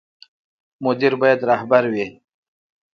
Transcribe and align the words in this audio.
مدیر 0.83 1.13
باید 1.21 1.39
رهبر 1.49 1.83
وي 1.91 2.05